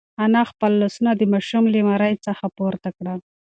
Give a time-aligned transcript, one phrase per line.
[0.23, 3.19] انا خپل لاسونه د ماشوم له مرۍ څخه پورته کړل.